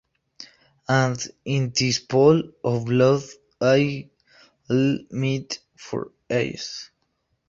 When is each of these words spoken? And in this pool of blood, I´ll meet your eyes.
And 0.89 1.23
in 1.45 1.73
this 1.77 1.99
pool 1.99 2.41
of 2.63 2.85
blood, 2.85 3.21
I´ll 3.61 5.11
meet 5.11 5.59
your 5.91 6.11
eyes. 6.27 6.89